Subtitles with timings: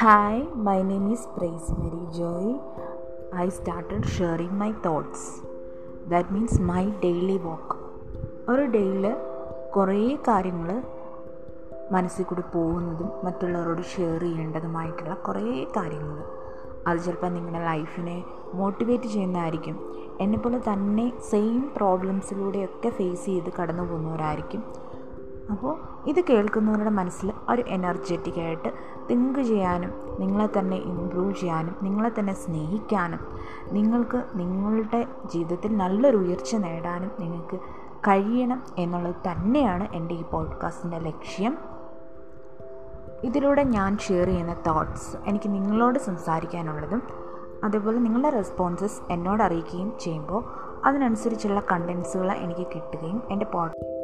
[0.00, 2.44] Hi, my name is Praise Mary Joy.
[3.34, 5.20] I started sharing my thoughts.
[6.08, 7.66] That means my daily walk.
[8.48, 9.04] ഒരു ഡേയിൽ
[9.76, 10.70] കുറേ കാര്യങ്ങൾ
[11.92, 15.44] മനസ്സിൽ കൂടി പോകുന്നതും മറ്റുള്ളവരോട് ഷെയർ ചെയ്യേണ്ടതുമായിട്ടുള്ള കുറേ
[15.76, 16.18] കാര്യങ്ങൾ
[16.86, 18.18] അത് ചിലപ്പോൾ നിങ്ങളുടെ ലൈഫിനെ
[18.54, 19.76] മോട്ടിവേറ്റ് ചെയ്യുന്നതായിരിക്കും
[20.20, 24.62] എന്നെപ്പോലെ തന്നെ സെയിം പ്രോബ്ലംസിലൂടെയൊക്കെ ഫേസ് ചെയ്ത് കടന്നു പോകുന്നവരായിരിക്കും
[25.50, 28.72] അപ്പോൾ ഇത് കേൾക്കുന്നവരുടെ മനസ്സിൽ ഒരു എനർജറ്റിക്കായിട്ട്
[29.10, 33.20] തിങ്ക് ചെയ്യാനും നിങ്ങളെ തന്നെ ഇമ്പ്രൂവ് ചെയ്യാനും നിങ്ങളെ തന്നെ സ്നേഹിക്കാനും
[33.72, 37.60] നിങ്ങൾക്ക് നിങ്ങളുടെ ജീവിതത്തിൽ നല്ലൊരു ഉയർച്ച നേടാനും നിങ്ങൾക്ക്
[38.08, 41.58] കഴിയണം എന്നുള്ളത് തന്നെയാണ് എന്റെ ഈ പോഡ്കാസ്റ്റിന്റെ ലക്ഷ്യം.
[43.24, 47.02] ഇതിലൂടെ ഞാൻ ഷെയർ ചെയ്യുന്ന തോട്ട്സ് എനിക്ക് നിങ്ങളോട് സംസാരിക്കാനുള്ളതും
[47.64, 50.44] അതേപോലെ നിങ്ങളുടെ റെസ്പോൺസസ് എന്നോട് അറിയിക്കുകയും ചെയ്യുമ്പോൾ
[50.84, 54.00] അതിനനുസരിച്ചുള്ള കണ്ടൻസുകൾ എനിക്ക് കിട്ടുകയും എന്റെ പോഡ്